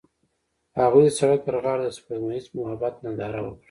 [0.79, 3.59] هغوی د سړک پر غاړه د سپوږمیز محبت ننداره وکړه.